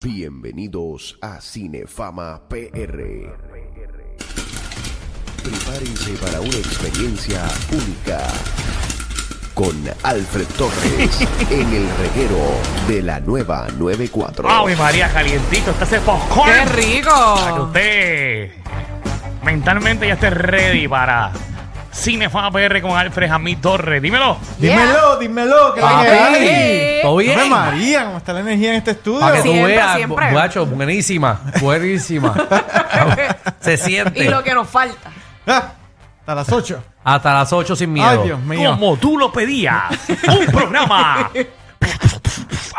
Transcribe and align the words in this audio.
Bienvenidos 0.00 1.18
a 1.20 1.40
Cinefama 1.40 2.40
PR. 2.48 3.34
Prepárense 5.42 6.12
para 6.24 6.40
una 6.40 6.56
experiencia 6.56 7.42
única 7.72 8.20
con 9.54 9.74
Alfred 10.04 10.46
Torres 10.56 11.20
en 11.50 11.72
el 11.72 11.88
reguero 11.96 12.38
de 12.86 13.02
la 13.02 13.18
nueva 13.18 13.66
94. 13.76 14.48
¡Ave 14.48 14.76
María, 14.76 15.12
calientito! 15.12 15.72
¡Está 15.72 15.84
ese 15.84 15.98
popcorn! 16.02 16.48
¡Qué 16.48 16.58
Para 16.58 16.70
que 16.76 16.80
rico! 16.80 17.62
usted 17.64 18.50
mentalmente 19.42 20.06
ya 20.06 20.14
esté 20.14 20.30
ready 20.30 20.86
para 20.86 21.32
Cinefama 21.98 22.50
PR 22.52 22.80
con 22.80 22.96
Alfred 22.96 23.28
Jamí 23.28 23.56
Torres. 23.56 24.00
Dímelo. 24.00 24.36
Dímelo, 24.58 25.16
dímelo, 25.16 25.74
Papi. 25.74 26.06
hay. 26.06 27.00
¿Todo 27.02 27.16
bien? 27.16 27.38
Ave 27.38 27.48
María, 27.50 28.04
¿cómo 28.04 28.18
está 28.18 28.32
la 28.32 28.40
energía 28.40 28.70
en 28.70 28.76
este 28.76 28.92
estudio? 28.92 29.20
Para 29.20 29.32
que 29.36 29.42
tú 29.42 29.48
Siempre, 29.50 29.74
veas, 29.74 29.96
siempre. 29.96 30.30
guacho, 30.30 30.66
buenísima, 30.66 31.40
buenísima. 31.60 32.34
Se 33.60 33.76
siente. 33.76 34.24
Y 34.24 34.28
lo 34.28 34.42
que 34.44 34.54
nos 34.54 34.68
falta. 34.68 35.10
Ah, 35.46 35.72
hasta 36.20 36.34
las 36.34 36.52
8. 36.52 36.82
Hasta 37.04 37.34
las 37.34 37.52
8 37.52 37.76
sin 37.76 37.92
miedo. 37.92 38.08
Ay, 38.08 38.18
Dios 38.24 38.40
mío. 38.40 38.70
Como 38.72 38.96
tú 38.96 39.18
lo 39.18 39.32
pedías. 39.32 39.84
Un 40.28 40.46
programa 40.46 41.30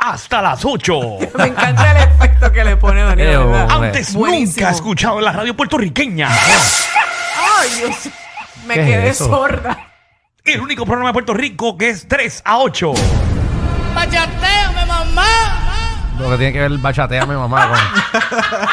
hasta 0.01 0.41
las 0.41 0.63
8. 0.63 0.99
Me 1.37 1.45
encanta 1.47 1.91
el 1.91 1.97
efecto 2.09 2.51
que 2.51 2.63
le 2.63 2.77
pone 2.77 3.03
Daniel. 3.03 3.27
Eh, 3.29 3.37
¿verdad? 3.37 3.71
hombre. 3.71 3.89
Antes 3.89 4.13
Buenísimo. 4.13 4.61
nunca 4.65 4.75
escuchado 4.75 5.19
en 5.19 5.25
la 5.25 5.31
radio 5.33 5.55
puertorriqueña. 5.55 6.29
Ay, 6.29 7.69
Dios. 7.79 8.09
Me 8.69 8.75
¿Qué 8.75 8.81
es 8.81 8.87
quedé 8.87 9.09
eso? 9.09 9.25
sorda. 9.25 9.77
El 10.45 10.61
único 10.61 10.85
programa 10.85 11.09
de 11.09 11.13
Puerto 11.13 11.33
Rico 11.33 11.75
que 11.77 11.89
es 11.89 12.07
3 12.07 12.41
a 12.45 12.59
8. 12.59 12.93
Lo 16.19 16.29
que 16.31 16.37
tiene 16.37 16.51
que 16.53 16.59
ver 16.59 16.71
bachateame 16.77 17.35
mamá 17.37 17.69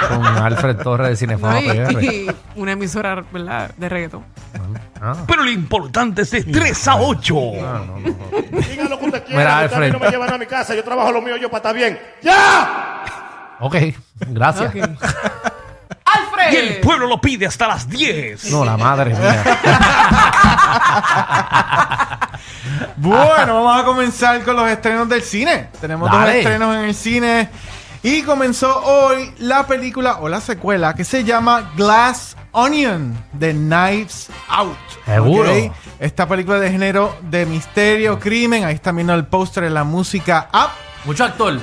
con, 0.08 0.18
con 0.22 0.26
Alfred 0.26 0.76
Torres 0.78 1.08
de 1.10 1.16
Cinefama 1.16 1.56
Ay, 1.58 1.68
PR. 1.68 2.02
y 2.04 2.26
una 2.56 2.72
emisora, 2.72 3.24
¿verdad? 3.32 3.70
De 3.76 3.88
reggaetón. 3.88 4.24
Ah, 5.00 5.14
Pero 5.28 5.44
lo 5.44 5.50
importante 5.50 6.22
es 6.22 6.30
de 6.32 6.42
3 6.42 6.88
a 6.88 6.96
8. 6.96 7.34
ah, 7.62 7.80
no, 7.86 7.98
no. 7.98 8.60
Digan 8.68 8.90
lo 8.90 8.98
que 8.98 9.04
usted 9.06 9.24
quiera. 9.24 9.40
Mira, 9.40 9.58
que 9.60 9.64
ustedes 9.66 9.72
a 9.72 9.78
mí 9.78 9.84
Alfred. 9.86 9.92
no 9.92 9.98
me 10.00 10.10
llevan 10.10 10.32
a 10.32 10.38
mi 10.38 10.46
casa. 10.46 10.74
Yo 10.74 10.82
trabajo 10.82 11.12
lo 11.12 11.22
mío 11.22 11.36
yo 11.36 11.48
para 11.48 11.58
estar 11.58 11.74
bien. 11.74 11.98
¡Ya! 12.22 13.04
Ok, 13.60 13.76
gracias. 14.28 14.74
Ok. 14.74 14.84
El 16.66 16.80
pueblo 16.80 17.06
lo 17.06 17.20
pide 17.20 17.46
hasta 17.46 17.66
las 17.68 17.88
10. 17.88 18.50
No, 18.50 18.64
la 18.64 18.76
madre 18.76 19.14
mía. 19.14 19.60
Bueno, 22.96 23.62
vamos 23.64 23.80
a 23.80 23.84
comenzar 23.84 24.42
con 24.42 24.56
los 24.56 24.68
estrenos 24.68 25.08
del 25.08 25.22
cine. 25.22 25.68
Tenemos 25.80 26.10
Dale. 26.10 26.26
dos 26.26 26.34
estrenos 26.36 26.76
en 26.76 26.82
el 26.84 26.94
cine. 26.94 27.48
Y 28.02 28.22
comenzó 28.22 28.82
hoy 28.84 29.32
la 29.38 29.66
película 29.66 30.18
o 30.20 30.28
la 30.28 30.40
secuela 30.40 30.94
que 30.94 31.04
se 31.04 31.24
llama 31.24 31.72
Glass 31.76 32.36
Onion 32.52 33.16
de 33.32 33.52
Knives 33.52 34.28
Out. 34.48 34.76
Seguro. 35.04 35.50
¿ok? 35.50 35.72
Esta 35.98 36.28
película 36.28 36.58
de 36.60 36.70
género 36.70 37.16
de 37.22 37.46
misterio, 37.46 38.18
crimen. 38.18 38.64
Ahí 38.64 38.74
están 38.74 38.96
viendo 38.96 39.14
el 39.14 39.26
póster 39.26 39.64
en 39.64 39.74
la 39.74 39.84
música 39.84 40.48
up. 40.52 40.70
Mucho 41.04 41.24
actor. 41.24 41.58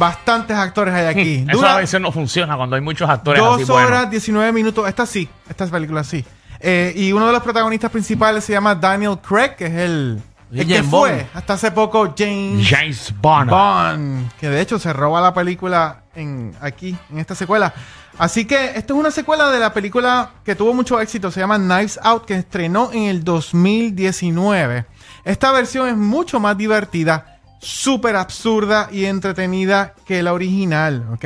Bastantes 0.00 0.56
actores 0.56 0.94
hay 0.94 1.04
aquí. 1.04 1.44
Eso 1.46 1.58
Dura 1.58 1.74
a 1.74 1.76
veces 1.76 2.00
no 2.00 2.10
funciona 2.10 2.56
cuando 2.56 2.74
hay 2.74 2.80
muchos 2.80 3.08
actores 3.08 3.42
Dos 3.42 3.60
así 3.60 3.70
horas, 3.70 3.90
buenos. 3.90 4.10
19 4.10 4.50
minutos. 4.50 4.88
Esta 4.88 5.04
sí, 5.04 5.28
esta 5.46 5.66
película 5.66 6.02
sí. 6.02 6.24
Eh, 6.58 6.94
y 6.96 7.12
uno 7.12 7.26
de 7.26 7.32
los 7.32 7.42
protagonistas 7.42 7.90
principales 7.90 8.42
se 8.42 8.54
llama 8.54 8.74
Daniel 8.74 9.18
Craig, 9.18 9.56
que 9.56 9.66
es 9.66 9.74
el, 9.74 10.22
que 10.50 10.82
fue 10.82 11.26
hasta 11.34 11.52
hace 11.52 11.70
poco 11.70 12.14
James 12.16 12.66
James 12.66 13.14
Bond. 13.20 13.50
Bond, 13.50 14.32
que 14.40 14.48
de 14.48 14.62
hecho 14.62 14.78
se 14.78 14.90
roba 14.94 15.20
la 15.20 15.34
película 15.34 16.04
en 16.14 16.54
aquí, 16.62 16.96
en 17.10 17.18
esta 17.18 17.34
secuela. 17.34 17.74
Así 18.16 18.46
que 18.46 18.72
esto 18.76 18.94
es 18.94 19.00
una 19.00 19.10
secuela 19.10 19.50
de 19.50 19.58
la 19.58 19.74
película 19.74 20.30
que 20.44 20.54
tuvo 20.54 20.72
mucho 20.72 20.98
éxito, 20.98 21.30
se 21.30 21.40
llama 21.40 21.58
Knives 21.58 22.00
Out, 22.02 22.24
que 22.24 22.36
estrenó 22.36 22.90
en 22.92 23.02
el 23.02 23.22
2019. 23.22 24.86
Esta 25.24 25.52
versión 25.52 25.88
es 25.88 25.96
mucho 25.96 26.40
más 26.40 26.56
divertida, 26.56 27.29
súper 27.60 28.16
absurda 28.16 28.88
y 28.90 29.04
entretenida 29.04 29.94
que 30.06 30.22
la 30.22 30.32
original, 30.32 31.06
¿ok? 31.12 31.24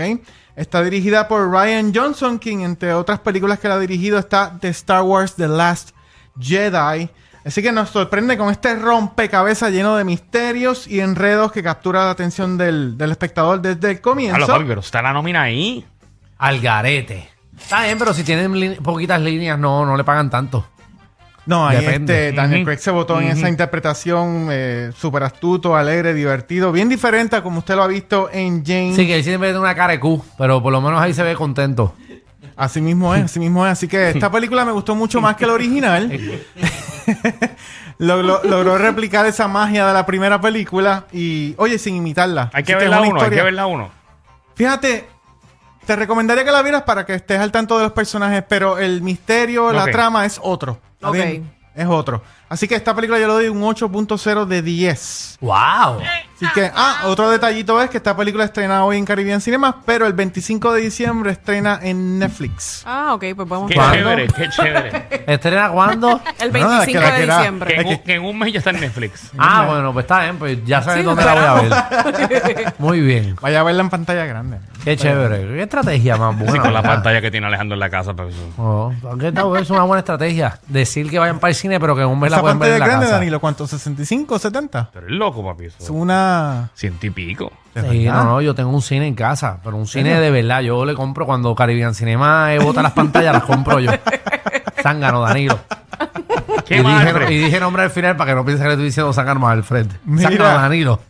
Está 0.56 0.82
dirigida 0.82 1.26
por 1.26 1.50
Ryan 1.50 1.92
Johnson, 1.94 2.38
quien 2.38 2.60
entre 2.60 2.94
otras 2.94 3.20
películas 3.20 3.58
que 3.58 3.68
la 3.68 3.74
ha 3.74 3.78
dirigido 3.78 4.18
está 4.18 4.56
The 4.60 4.68
Star 4.68 5.02
Wars 5.02 5.34
The 5.34 5.48
Last 5.48 5.90
Jedi. 6.38 7.08
Así 7.44 7.62
que 7.62 7.72
nos 7.72 7.90
sorprende 7.90 8.38
con 8.38 8.50
este 8.50 8.74
rompecabezas 8.74 9.70
lleno 9.70 9.96
de 9.96 10.04
misterios 10.04 10.86
y 10.86 11.00
enredos 11.00 11.52
que 11.52 11.62
captura 11.62 12.04
la 12.04 12.10
atención 12.10 12.56
del, 12.56 12.96
del 12.96 13.10
espectador 13.10 13.60
desde 13.60 13.90
el 13.90 14.00
comienzo. 14.00 14.36
Claro, 14.36 14.52
papi, 14.54 14.64
pero 14.66 14.80
está 14.80 15.02
la 15.02 15.12
nómina 15.12 15.42
ahí. 15.42 15.84
Al 16.38 16.60
garete. 16.60 17.28
Está 17.58 17.84
bien, 17.84 17.98
pero 17.98 18.14
si 18.14 18.24
tienen 18.24 18.82
poquitas 18.82 19.20
líneas, 19.20 19.58
no, 19.58 19.84
no 19.84 19.96
le 19.96 20.04
pagan 20.04 20.30
tanto. 20.30 20.66
No, 21.46 21.66
ahí 21.68 21.84
Depende. 21.84 22.28
este, 22.28 22.36
Daniel. 22.36 22.64
Craig 22.64 22.78
se 22.78 22.90
votó 22.90 23.20
en 23.20 23.28
esa 23.28 23.48
interpretación 23.48 24.48
eh, 24.50 24.90
súper 24.96 25.24
astuto, 25.24 25.76
alegre, 25.76 26.14
divertido, 26.14 26.72
bien 26.72 26.88
diferente 26.88 27.36
a 27.36 27.42
como 27.42 27.58
usted 27.58 27.74
lo 27.76 27.82
ha 27.82 27.86
visto 27.86 28.30
en 28.32 28.64
James. 28.64 28.96
Sí, 28.96 29.06
que 29.06 29.16
él 29.16 29.24
siempre 29.24 29.48
tiene 29.48 29.60
una 29.60 29.74
cara 29.74 29.92
de 29.92 30.00
Q, 30.00 30.24
pero 30.38 30.62
por 30.62 30.72
lo 30.72 30.80
menos 30.80 31.00
ahí 31.00 31.12
se 31.12 31.22
ve 31.22 31.34
contento. 31.34 31.94
Así 32.56 32.80
mismo 32.80 33.14
es, 33.14 33.24
así 33.24 33.40
mismo 33.40 33.66
es. 33.66 33.72
Así 33.72 33.88
que 33.88 34.10
esta 34.10 34.30
película 34.30 34.64
me 34.64 34.72
gustó 34.72 34.94
mucho 34.94 35.20
más 35.20 35.36
que 35.36 35.46
la 35.46 35.52
original. 35.54 36.10
Logró, 37.98 38.40
logró 38.42 38.76
replicar 38.76 39.24
esa 39.26 39.46
magia 39.46 39.86
de 39.86 39.92
la 39.92 40.04
primera 40.04 40.40
película 40.40 41.04
y, 41.12 41.54
oye, 41.58 41.78
sin 41.78 41.94
imitarla. 41.94 42.50
Hay 42.52 42.64
que 42.64 42.72
Así 42.72 42.78
ver 42.78 42.84
es 42.84 42.90
la 42.90 43.00
una 43.00 43.08
uno, 43.10 43.20
hay 43.20 43.30
que 43.30 43.42
ver 43.42 43.54
la 43.54 43.66
uno. 43.66 43.90
Fíjate, 44.56 45.06
te 45.86 45.96
recomendaría 45.96 46.44
que 46.44 46.50
la 46.52 46.62
vieras 46.62 46.82
para 46.82 47.04
que 47.06 47.14
estés 47.14 47.38
al 47.40 47.52
tanto 47.52 47.76
de 47.78 47.84
los 47.84 47.92
personajes, 47.92 48.44
pero 48.48 48.78
el 48.78 49.02
misterio, 49.02 49.72
la 49.72 49.84
Ok. 49.84 49.90
trama 49.92 50.26
es 50.26 50.38
otro. 50.42 50.78
¿está 50.94 51.08
Ok. 51.08 51.14
bien? 51.14 51.54
Es 51.74 51.86
otro. 51.86 52.22
Así 52.48 52.68
que 52.68 52.76
esta 52.76 52.94
película 52.94 53.18
yo 53.18 53.26
le 53.26 53.32
doy 53.32 53.48
un 53.48 53.60
8.0 53.62 54.44
de 54.46 54.62
10. 54.62 55.38
¡Wow! 55.40 56.00
Así 56.44 56.54
que, 56.54 56.70
ah, 56.74 57.02
otro 57.06 57.30
detallito 57.30 57.80
es 57.82 57.90
que 57.90 57.96
esta 57.98 58.16
película 58.16 58.44
estrena 58.44 58.84
hoy 58.84 58.96
en 58.98 59.04
Caribbean 59.04 59.40
Cinemas, 59.40 59.74
pero 59.84 60.06
el 60.06 60.12
25 60.12 60.72
de 60.72 60.80
diciembre 60.82 61.32
estrena 61.32 61.78
en 61.82 62.18
Netflix. 62.18 62.82
Ah, 62.86 63.14
ok, 63.14 63.24
pues 63.36 63.48
vamos 63.48 63.68
Qué 63.70 63.74
¿Cuándo? 63.76 63.96
chévere, 63.96 64.26
qué 64.28 64.48
chévere. 64.50 65.24
¿Estrena 65.26 65.70
cuándo? 65.70 66.20
El 66.40 66.52
No, 66.52 66.58
es 66.82 66.86
25 66.86 66.86
que 66.86 67.00
la 67.00 67.10
de 67.10 67.16
que 67.16 67.22
era- 67.22 67.36
diciembre. 67.38 67.74
que, 67.74 67.80
en 67.80 67.86
un, 67.88 67.98
que 67.98 68.14
en 68.14 68.24
un 68.24 68.38
mes 68.38 68.52
ya 68.52 68.58
está 68.58 68.70
en 68.70 68.80
Netflix. 68.80 69.30
Ah, 69.38 69.64
bueno, 69.68 69.92
pues 69.92 70.04
está 70.04 70.22
bien, 70.22 70.36
pues 70.38 70.64
ya 70.64 70.82
saben 70.82 71.00
Sí, 71.00 71.04
dónde 71.04 71.24
la 71.24 71.34
voy 71.34 71.44
a 71.44 71.54
ver. 71.54 72.74
Muy 72.78 73.00
bien. 73.00 73.36
Vaya 73.40 73.60
a 73.60 73.62
verla 73.62 73.82
en 73.82 73.90
pantalla 73.90 74.26
grande. 74.26 74.58
Qué 74.84 74.96
chévere. 74.96 75.38
Qué 75.54 75.62
estrategia 75.62 76.16
más 76.16 76.36
buena. 76.36 76.52
Sí, 76.52 76.58
con 76.58 76.72
la 76.72 76.80
¿verdad? 76.80 76.94
pantalla 76.96 77.20
que 77.20 77.30
tiene 77.30 77.46
Alejandro 77.46 77.74
en 77.74 77.80
la 77.80 77.90
casa. 77.90 78.14
Pero 78.14 78.28
eso- 78.28 78.38
Oh, 78.58 78.92
aunque 79.08 79.28
es 79.60 79.70
una 79.70 79.82
buena 79.82 80.00
estrategia. 80.00 80.58
Decir 80.68 81.08
que 81.10 81.18
vayan 81.18 81.38
para 81.38 81.50
el 81.50 81.54
cine, 81.54 81.80
pero 81.80 81.94
que 81.96 82.02
en 82.02 82.08
un 82.08 82.20
mes 82.20 82.30
la 82.30 82.36
Esa 82.36 82.42
pueden 82.42 82.58
ver 82.58 82.68
pantalla 82.70 82.74
en 82.76 82.80
la 82.80 82.86
grande, 82.86 83.06
casa. 83.06 83.18
Danilo, 83.18 83.40
¿cuánto? 83.40 83.66
¿65 83.66 84.38
70? 84.38 84.90
Pero 84.92 85.06
es 85.06 85.12
loco, 85.12 85.44
papi. 85.44 85.64
Eso. 85.66 85.76
Es 85.80 85.90
una... 85.90 86.33
Ciento 86.74 87.06
y 87.06 87.10
pico. 87.10 87.52
No, 87.74 88.24
no, 88.24 88.40
yo 88.40 88.54
tengo 88.54 88.70
un 88.70 88.82
cine 88.82 89.06
en 89.06 89.14
casa, 89.14 89.58
pero 89.62 89.76
un 89.76 89.86
cine 89.86 90.20
de 90.20 90.30
verdad. 90.30 90.60
Yo 90.60 90.84
le 90.84 90.94
compro 90.94 91.26
cuando 91.26 91.54
Caribbean 91.54 91.94
Cinema 91.94 92.54
eh, 92.54 92.58
bota 92.58 92.82
las 92.82 92.92
pantallas, 92.92 93.34
las 93.34 93.42
compro 93.42 93.80
yo. 93.80 93.90
Zángano, 94.82 95.22
Danilo. 95.22 95.58
¿Qué 96.66 96.76
y, 96.76 96.78
dije, 96.78 96.90
Alfred? 96.92 97.30
y 97.30 97.38
dije 97.38 97.60
nombre 97.60 97.82
al 97.82 97.90
final 97.90 98.16
para 98.16 98.30
que 98.30 98.36
no 98.36 98.44
piense 98.44 98.62
que 98.62 98.68
le 98.68 98.74
estoy 98.74 98.86
diciendo 98.86 99.12
Zángano 99.12 99.40
más 99.40 99.52
al 99.52 99.64
frente. 99.64 99.96
Mira. 100.04 100.30
Zángano, 100.30 100.60
Danilo. 100.60 101.00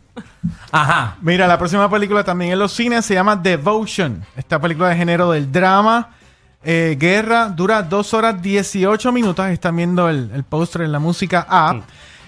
Ajá. 0.73 1.17
Mira, 1.21 1.47
la 1.47 1.59
próxima 1.59 1.91
película 1.91 2.25
también 2.25 2.53
en 2.53 2.59
los 2.59 2.73
cines 2.73 3.05
se 3.05 3.15
llama 3.15 3.37
Devotion. 3.37 4.25
Esta 4.37 4.61
película 4.61 4.89
de 4.89 4.97
género 4.97 5.31
del 5.33 5.51
drama, 5.53 6.11
eh, 6.65 6.97
guerra, 6.99 7.49
dura 7.49 7.83
2 7.83 8.15
horas 8.15 8.41
18 8.41 9.13
minutos. 9.13 9.47
Están 9.49 9.77
viendo 9.77 10.09
el, 10.09 10.31
el 10.35 10.45
póster 10.45 10.83
en 10.83 10.93
la 10.93 10.99
música 10.99 11.47
app. 11.49 11.83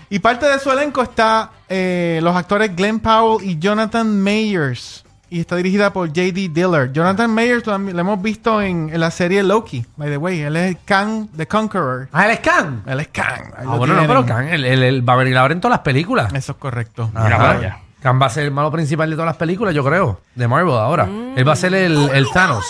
Y 0.09 0.19
parte 0.21 0.47
de 0.47 0.59
su 0.59 0.71
elenco 0.71 1.03
está 1.03 1.51
eh, 1.69 2.21
los 2.23 2.37
actores 2.37 2.75
Glenn 2.77 3.01
Powell 3.01 3.45
y 3.49 3.59
Jonathan 3.59 4.21
Mayers. 4.23 5.05
Y 5.29 5.41
está 5.41 5.57
dirigida 5.57 5.93
por 5.93 6.07
J.D. 6.07 6.51
Dillard. 6.51 6.93
Jonathan 6.93 7.29
Mayers 7.35 7.65
también 7.65 7.97
lo 7.97 8.01
hemos 8.03 8.23
visto 8.23 8.63
en, 8.63 8.91
en 8.93 9.01
la 9.01 9.11
serie 9.11 9.43
Loki, 9.43 9.85
by 9.97 10.09
the 10.09 10.17
way. 10.17 10.41
Él 10.41 10.55
es 10.57 10.69
el 10.71 10.79
Kang 10.85 11.27
the 11.37 11.49
Conqueror. 11.49 12.09
Ah, 12.13 12.29
el 12.31 12.37
Scan. 12.37 12.85
Él 12.87 13.01
es 13.01 13.09
Kang. 13.09 13.53
ahí 13.57 13.67
Ah, 13.67 13.77
bueno, 13.77 13.95
no, 13.95 14.07
pero 14.07 14.41
el, 14.49 14.65
el 14.65 15.09
va 15.09 15.15
a 15.15 15.17
venir 15.17 15.37
a 15.37 15.43
ver 15.43 15.53
en 15.53 15.61
todas 15.61 15.73
las 15.79 15.81
películas. 15.81 16.33
Eso 16.33 16.53
es 16.53 16.59
correcto. 16.59 17.11
Mira 17.13 17.27
Ajá. 17.27 17.39
para 17.39 17.59
allá. 17.59 17.79
Khan 18.01 18.23
va 18.23 18.27
a 18.27 18.31
ser 18.31 18.45
el 18.45 18.53
malo 18.53 18.71
principal 18.71 19.11
de 19.11 19.17
todas 19.17 19.27
las 19.27 19.37
películas, 19.37 19.75
yo 19.75 19.83
creo. 19.85 20.21
De 20.37 20.47
Marvel 20.47 20.75
ahora. 20.75 21.09
Él 21.35 21.47
va 21.49 21.55
a 21.55 21.57
ser 21.57 21.75
el, 21.75 22.09
el 22.11 22.31
Thanos. 22.31 22.65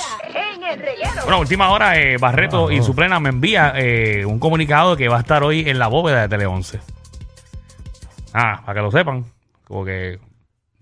Bueno, 1.25 1.41
última 1.41 1.69
hora, 1.71 1.99
eh, 1.99 2.17
Barreto 2.19 2.71
y 2.71 2.83
Suplena 2.83 3.21
me 3.21 3.29
envía 3.31 3.73
eh, 3.77 4.25
un 4.25 4.39
comunicado 4.39 4.97
que 4.97 5.09
va 5.09 5.17
a 5.17 5.21
estar 5.21 5.43
hoy 5.43 5.69
en 5.69 5.79
la 5.79 5.89
bóveda 5.89 6.23
de 6.23 6.29
Tele 6.29 6.47
11. 6.47 6.81
Ah, 8.39 8.61
para 8.67 8.75
que 8.79 8.83
lo 8.83 8.91
sepan. 8.91 9.25
Como 9.67 9.85
que. 9.85 10.19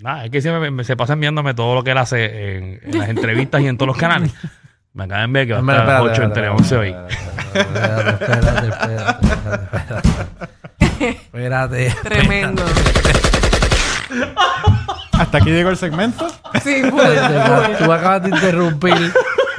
Nada, 0.00 0.24
es 0.24 0.30
que 0.30 0.42
siempre 0.42 0.70
me- 0.72 0.82
se 0.84 0.96
pasa 0.96 1.12
enviándome 1.12 1.54
todo 1.54 1.74
lo 1.76 1.84
que 1.84 1.92
él 1.92 1.98
hace 1.98 2.56
en, 2.56 2.80
en 2.82 2.98
las 2.98 3.08
entrevistas 3.08 3.60
y 3.62 3.68
en 3.68 3.76
todos 3.78 3.86
los 3.88 3.96
canales. 3.96 4.34
Me 4.92 5.04
acaban 5.04 5.32
de 5.32 5.40
enviar 5.40 5.46
que 5.46 5.52
va 5.64 5.72
a 5.76 5.78
estar 5.80 6.00
8 6.02 6.22
en 6.24 6.32
Tele 6.32 6.48
11 6.48 6.76
hoy. 6.76 6.96
Espérate, 7.54 8.10
espérate, 8.10 8.68
espérate, 8.68 9.64
espérate. 9.76 10.08
Espérate. 11.00 11.94
Tremendo. 12.02 12.64
Hasta 15.12 15.38
aquí 15.38 15.50
llegó 15.50 15.70
el 15.70 15.76
segmento. 15.76 16.26
Sí, 16.62 16.82
pues. 16.90 17.20
Tú 17.78 17.92
acabas 17.92 18.22
de 18.24 18.30
interrumpir 18.30 19.12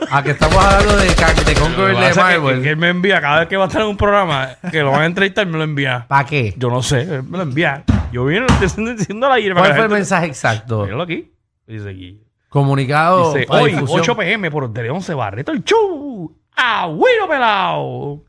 a 0.09 0.23
que 0.23 0.31
estamos 0.31 0.57
hablando 0.57 0.95
de, 0.97 1.05
de 1.05 1.53
Lo 1.53 1.59
Conqueror 1.59 1.95
que 1.95 2.01
de 2.01 2.11
que, 2.11 2.19
Marvel. 2.19 2.61
que 2.61 2.69
él 2.69 2.77
me 2.77 2.89
envía 2.89 3.21
cada 3.21 3.39
vez 3.39 3.47
que 3.47 3.57
va 3.57 3.65
a 3.65 3.67
estar 3.67 3.81
en 3.81 3.87
un 3.87 3.97
programa 3.97 4.49
que 4.71 4.81
lo 4.81 4.91
van 4.91 5.01
a 5.01 5.05
entrevistar, 5.05 5.45
me 5.47 5.57
lo 5.57 5.63
envía. 5.63 6.05
¿Para 6.07 6.25
qué? 6.25 6.53
Yo 6.57 6.69
no 6.69 6.81
sé, 6.81 7.01
él 7.01 7.23
me 7.23 7.37
lo 7.37 7.43
envía. 7.43 7.83
Yo 8.11 8.25
vine 8.25 8.45
diciendo, 8.59 8.93
diciendo 8.93 9.29
la 9.29 9.35
¿Cuál 9.53 9.75
fue 9.75 9.83
el 9.85 9.91
mensaje 9.91 10.27
exacto? 10.27 10.83
Míralo 10.83 11.03
aquí. 11.03 11.33
Dice 11.67 11.89
aquí. 11.89 12.21
Comunicado 12.49 13.33
Dice, 13.33 13.47
hoy, 13.49 13.71
difusión. 13.71 14.01
8 14.01 14.17
pm 14.17 14.51
por 14.51 14.71
Tele 14.71 14.89
11 14.89 15.13
Barreto, 15.13 15.51
el 15.51 15.63
show. 15.63 16.35
¡Agüero 16.55 17.27
pelado! 17.27 18.23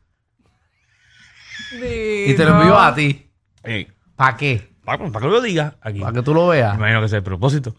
Y 1.73 2.33
te 2.33 2.45
lo 2.45 2.59
envío 2.59 2.77
a 2.77 2.93
ti. 2.93 3.29
¿Para 4.15 4.35
qué? 4.35 4.77
para, 4.87 5.11
para 5.11 5.25
que 5.25 5.31
lo 5.31 5.41
diga 5.41 5.75
aquí. 5.81 5.99
Para 5.99 6.13
que 6.13 6.21
tú 6.21 6.33
lo 6.33 6.47
veas. 6.47 6.73
Me 6.73 6.79
imagino 6.79 6.99
que 7.01 7.07
ese 7.07 7.17
es 7.17 7.19
el 7.19 7.23
propósito. 7.23 7.75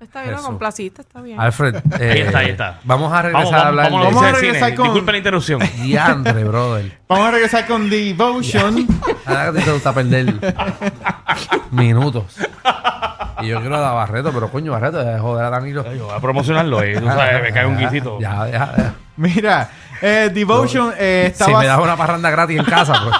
Está 0.00 0.22
bien, 0.22 0.34
lo 0.34 0.42
complaciste, 0.42 1.02
está 1.02 1.20
bien. 1.20 1.38
Alfred, 1.38 1.76
eh, 2.00 2.10
Ahí 2.12 2.20
está, 2.20 2.38
ahí 2.38 2.48
está. 2.50 2.78
Vamos 2.84 3.12
a 3.12 3.20
regresar 3.22 3.44
Vamos, 3.44 3.52
a 3.52 3.56
vamos, 3.56 3.68
hablar 3.68 3.84
vamos, 3.90 4.00
de 4.00 4.06
Vamos 4.06 4.22
a 4.22 4.26
del 4.26 4.34
cine. 4.36 4.46
regresar 4.52 4.74
con- 4.74 4.84
Disculpen 4.86 5.12
la 5.12 5.18
interrupción. 5.18 5.60
diantre, 5.82 6.44
brother. 6.44 6.98
Vamos 7.08 7.26
a 7.26 7.30
regresar 7.32 7.66
con 7.66 7.90
Devotion. 7.90 8.86
Ahora 9.26 9.42
que 9.44 9.48
a 9.48 9.52
ti 9.60 9.64
te 9.64 9.72
gusta 9.72 9.92
perder 9.92 10.34
minutos. 11.70 12.36
Y 13.42 13.48
yo 13.48 13.60
quiero 13.60 13.78
dar 13.80 13.90
a 13.90 13.92
Barreto, 13.94 14.30
pero 14.32 14.50
coño, 14.50 14.72
Barreto, 14.72 14.98
deja 14.98 15.12
de 15.12 15.18
joder 15.18 15.44
a 15.46 15.50
Danilo. 15.50 15.84
Yo 15.94 16.06
voy 16.06 16.14
a 16.16 16.20
promocionarlo, 16.20 16.82
eh. 16.82 16.98
Tú 16.98 17.06
sabes, 17.06 17.42
me 17.42 17.52
cae 17.52 17.66
un 17.66 17.76
guisito. 17.78 18.18
Ya, 18.20 18.46
ya, 18.48 18.72
ya. 18.76 18.94
Mira, 19.16 19.70
eh, 20.02 20.30
Devotion 20.32 20.92
eh, 20.98 21.32
Si 21.34 21.42
estaba... 21.42 21.60
me 21.60 21.66
das 21.66 21.78
una 21.78 21.96
parranda 21.96 22.30
gratis 22.30 22.58
en 22.58 22.64
casa, 22.64 22.94
pues. 23.02 23.16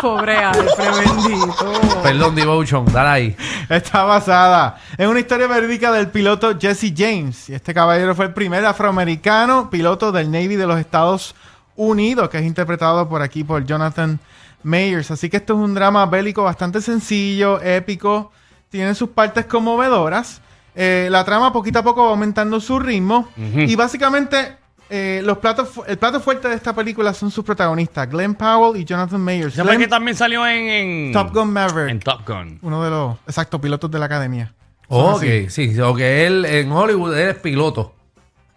Pobre 0.00 0.36
Alfred, 0.36 0.90
bendito. 1.04 2.02
Perdón, 2.02 2.34
Devotion, 2.34 2.84
dale 2.92 3.08
ahí. 3.08 3.36
Está 3.68 4.04
basada 4.04 4.78
en 4.96 5.08
una 5.08 5.20
historia 5.20 5.46
verídica 5.46 5.90
del 5.92 6.08
piloto 6.08 6.58
Jesse 6.58 6.92
James. 6.96 7.48
Y 7.48 7.54
este 7.54 7.72
caballero 7.72 8.14
fue 8.14 8.26
el 8.26 8.34
primer 8.34 8.64
afroamericano 8.64 9.70
piloto 9.70 10.12
del 10.12 10.30
Navy 10.30 10.56
de 10.56 10.66
los 10.66 10.78
Estados 10.78 11.34
Unidos, 11.76 12.28
que 12.28 12.38
es 12.38 12.44
interpretado 12.44 13.08
por 13.08 13.22
aquí 13.22 13.44
por 13.44 13.64
Jonathan 13.64 14.18
Mayers. 14.62 15.10
Así 15.10 15.28
que 15.28 15.38
esto 15.38 15.54
es 15.54 15.60
un 15.60 15.74
drama 15.74 16.06
bélico 16.06 16.42
bastante 16.42 16.80
sencillo, 16.80 17.60
épico. 17.60 18.32
Tiene 18.68 18.94
sus 18.94 19.10
partes 19.10 19.46
conmovedoras. 19.46 20.40
Eh, 20.74 21.08
la 21.10 21.24
trama 21.24 21.52
poquito 21.52 21.78
a 21.78 21.82
poco 21.82 22.04
va 22.04 22.10
aumentando 22.10 22.60
su 22.60 22.78
ritmo. 22.78 23.28
Y 23.36 23.74
básicamente 23.76 24.58
eh, 24.90 25.20
los 25.24 25.38
platos, 25.38 25.68
fu- 25.68 25.84
el 25.86 25.98
plato 25.98 26.20
fuerte 26.20 26.48
de 26.48 26.54
esta 26.54 26.74
película 26.74 27.12
son 27.14 27.30
sus 27.30 27.44
protagonistas, 27.44 28.08
Glenn 28.08 28.34
Powell 28.34 28.80
y 28.80 28.84
Jonathan 28.84 29.20
Mayers. 29.20 29.54
¿Sabes 29.54 29.72
Glenn- 29.72 29.80
que 29.80 29.88
también 29.88 30.16
salió 30.16 30.46
en, 30.46 30.68
en 30.68 31.12
Top 31.12 31.32
Gun 31.34 31.52
Maverick. 31.52 31.90
En 31.90 32.00
Top 32.00 32.26
Gun. 32.26 32.58
Uno 32.62 32.82
de 32.84 32.90
los, 32.90 33.16
exacto, 33.26 33.60
pilotos 33.60 33.90
de 33.90 33.98
la 33.98 34.06
academia. 34.06 34.52
Ok, 34.88 35.24
sí, 35.48 35.78
o 35.80 35.94
que 35.94 36.26
él 36.26 36.44
en 36.44 36.70
Hollywood 36.70 37.16
él 37.16 37.28
es 37.30 37.36
piloto. 37.36 37.94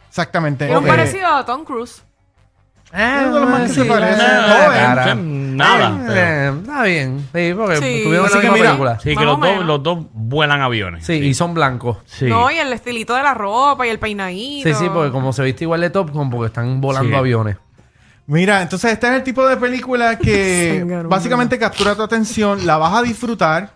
Exactamente. 0.07 0.69
Un 0.75 0.83
Eh, 0.83 0.87
parecido 0.87 1.27
a 1.27 1.45
Tom 1.45 1.63
Cruise. 1.63 2.03
Eh, 2.93 3.23
uno 3.25 3.33
de 3.35 3.39
los 3.41 3.49
más 3.49 3.61
que 3.63 3.67
se 3.69 3.81
sí, 3.83 3.87
parece. 3.87 4.17
nada, 4.17 5.03
Joven. 5.05 5.48
Nada, 5.59 5.89
Eh, 5.89 6.03
pero- 6.07 6.59
está 6.61 6.83
bien. 6.83 7.27
Sí, 7.33 7.53
porque 7.55 7.75
Sí. 7.77 8.01
tuvieron 8.03 8.25
Así 8.25 8.35
la 8.35 8.41
que 8.41 8.47
misma 8.47 8.53
mira, 8.57 8.69
película. 8.69 8.99
Sí, 8.99 9.09
que 9.09 9.15
Más 9.15 9.25
los 9.25 9.33
o 9.35 9.37
dos, 9.39 9.49
menos. 9.49 9.65
los 9.65 9.83
dos 9.83 9.99
vuelan 10.13 10.61
aviones. 10.61 11.05
Sí, 11.05 11.13
y 11.13 11.33
son 11.33 11.53
blancos. 11.53 11.97
Sí. 12.05 12.25
No, 12.25 12.49
y 12.51 12.57
el 12.57 12.71
estilito 12.73 13.13
de 13.15 13.23
la 13.23 13.33
ropa 13.33 13.85
y 13.85 13.89
el 13.89 13.99
peinadito. 13.99 14.67
Sí, 14.69 14.75
sí, 14.75 14.89
porque 14.93 15.11
como 15.11 15.31
se 15.33 15.43
viste 15.43 15.63
igual 15.65 15.81
de 15.81 15.89
Top 15.89 16.09
Gun, 16.11 16.29
porque 16.29 16.47
están 16.47 16.81
volando 16.81 17.09
Sí. 17.11 17.15
aviones. 17.15 17.57
Mira, 18.27 18.61
entonces 18.61 18.91
este 18.93 19.07
es 19.07 19.13
el 19.13 19.23
tipo 19.23 19.47
de 19.47 19.57
película 19.57 20.17
que 20.19 20.85
básicamente 21.07 21.57
captura 21.57 21.95
tu 21.95 22.03
atención, 22.03 22.65
la 22.65 22.77
vas 22.77 22.93
a 22.93 23.01
disfrutar, 23.01 23.71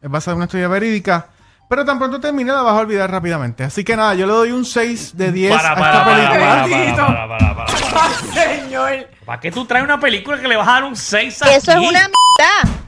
es 0.00 0.08
basada 0.10 0.32
en 0.34 0.36
una 0.36 0.44
historia 0.44 0.68
verídica, 0.68 1.26
pero 1.68 1.84
tan 1.84 1.98
pronto 1.98 2.20
termine 2.20 2.52
la 2.52 2.62
vas 2.62 2.74
a 2.74 2.80
olvidar 2.82 3.10
rápidamente. 3.10 3.64
Así 3.64 3.82
que 3.82 3.96
nada, 3.96 4.14
yo 4.14 4.26
le 4.28 4.32
doy 4.32 4.52
un 4.52 4.64
6 4.64 5.16
de 5.16 5.32
10 5.32 5.56
Para, 5.56 5.72
a 5.72 5.74
para, 5.74 5.90
esta 5.90 6.04
para, 6.04 6.16
película. 6.16 6.38
para, 6.38 6.62
para, 6.62 6.96
para, 6.96 7.28
para, 7.28 7.54
para, 7.56 7.66
para. 7.66 8.02
Ay, 8.46 8.60
señor. 8.60 9.08
¿Para 9.26 9.40
qué 9.40 9.50
tú 9.50 9.64
traes 9.64 9.84
una 9.84 9.98
película 9.98 10.40
que 10.40 10.46
le 10.46 10.56
vas 10.56 10.68
a 10.68 10.72
dar 10.72 10.84
un 10.84 10.94
6 10.94 11.42
a 11.42 11.50
Eso 11.52 11.72
es 11.72 11.76
una 11.78 11.90
mierda. 11.90 12.10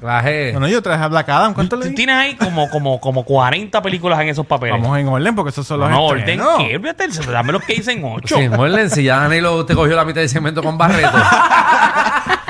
Traje. 0.00 0.52
Bueno, 0.52 0.69
yo 0.69 0.81
traje 0.81 1.02
a 1.02 1.08
Black 1.08 1.29
Adam, 1.31 1.52
¿cuánto 1.52 1.75
le 1.76 1.82
Tú 1.82 1.88
di? 1.88 1.94
tienes 1.96 2.14
ahí 2.14 2.37
como, 2.37 2.70
como, 2.70 3.00
como 3.00 3.25
40 3.25 3.82
películas 3.82 4.20
en 4.20 4.29
esos 4.29 4.46
papeles. 4.46 4.81
Vamos 4.81 4.96
en 4.99 5.08
orden 5.08 5.35
porque 5.35 5.50
esos 5.50 5.67
son 5.67 5.81
los 5.81 5.90
no, 5.90 6.05
orden 6.05 6.20
estrenos. 6.20 6.58
qué, 6.58 6.76
olvídate, 6.76 7.08
dame 7.31 7.52
los 7.52 7.64
que 7.64 7.75
dicen 7.75 8.02
8. 8.05 8.37
Sí, 8.38 8.49
muerden, 8.50 8.88
si 8.88 9.02
ya 9.02 9.17
Danilo 9.19 9.67
te 9.67 9.75
cogió 9.75 9.96
la 9.96 10.05
mitad 10.05 10.20
del 10.20 10.29
segmento 10.29 10.62
con 10.62 10.79
Barreto. 10.79 11.11